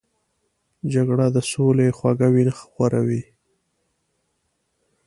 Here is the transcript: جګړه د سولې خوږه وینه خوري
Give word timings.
جګړه 0.93 1.27
د 1.35 1.37
سولې 1.51 1.87
خوږه 1.97 2.27
وینه 2.33 2.53
خوري 2.61 3.21